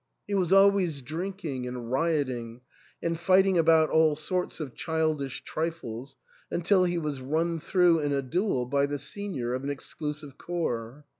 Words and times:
He 0.25 0.33
was 0.33 0.51
always 0.51 0.99
drinking 1.03 1.67
and 1.67 1.91
riot 1.91 2.27
ing, 2.27 2.61
and 3.03 3.19
fighting 3.19 3.59
about 3.59 3.91
all 3.91 4.15
sorts 4.15 4.59
of 4.59 4.73
childish 4.73 5.43
trifles, 5.43 6.17
until 6.49 6.85
he 6.85 6.97
was 6.97 7.21
run 7.21 7.59
through 7.59 7.99
in 7.99 8.11
a 8.11 8.23
duel 8.23 8.65
by 8.65 8.87
the 8.87 8.97
Senior 8.97 9.53
* 9.53 9.53
of 9.53 9.63
an 9.63 9.69
ex 9.69 9.93
clusive 9.93 10.39
corps. 10.39 11.05